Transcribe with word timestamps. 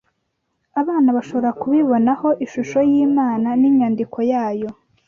abana 0.81 1.09
bashobora 1.17 1.49
kubibonaho 1.61 2.27
ishusho 2.45 2.79
y’Imana 2.89 3.49
n’inyandiko 3.59 4.17
yayo. 4.31 4.69